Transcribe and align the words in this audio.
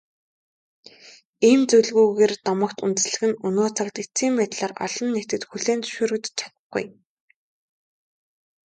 Ийм 1.49 1.61
зүйлгүйгээр 1.69 2.33
домогт 2.47 2.77
үндэслэх 2.85 3.21
нь 3.29 3.39
өнөө 3.47 3.67
цагт 3.77 3.95
эцсийн 4.03 4.33
байдлаар 4.39 4.73
олон 4.85 5.09
нийтэд 5.13 5.41
хүлээн 5.49 5.79
зөвшөөрөгдөж 5.83 6.33
чадахгүй. 6.39 6.85